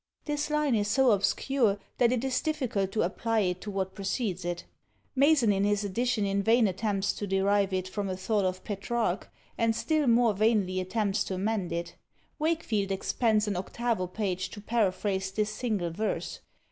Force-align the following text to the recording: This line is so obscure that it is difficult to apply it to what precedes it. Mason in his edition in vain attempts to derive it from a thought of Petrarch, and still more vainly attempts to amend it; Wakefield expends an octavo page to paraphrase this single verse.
This 0.25 0.49
line 0.49 0.73
is 0.73 0.87
so 0.87 1.11
obscure 1.11 1.77
that 1.99 2.11
it 2.11 2.23
is 2.23 2.41
difficult 2.41 2.91
to 2.93 3.03
apply 3.03 3.41
it 3.41 3.61
to 3.61 3.69
what 3.69 3.93
precedes 3.93 4.43
it. 4.43 4.65
Mason 5.15 5.53
in 5.53 5.63
his 5.63 5.83
edition 5.83 6.25
in 6.25 6.41
vain 6.41 6.67
attempts 6.67 7.13
to 7.13 7.27
derive 7.27 7.71
it 7.71 7.87
from 7.87 8.09
a 8.09 8.17
thought 8.17 8.43
of 8.43 8.63
Petrarch, 8.63 9.29
and 9.59 9.75
still 9.75 10.07
more 10.07 10.33
vainly 10.33 10.79
attempts 10.79 11.23
to 11.25 11.35
amend 11.35 11.71
it; 11.71 11.93
Wakefield 12.39 12.91
expends 12.91 13.47
an 13.47 13.55
octavo 13.55 14.07
page 14.07 14.49
to 14.49 14.59
paraphrase 14.59 15.29
this 15.29 15.51
single 15.51 15.91
verse. 15.91 16.39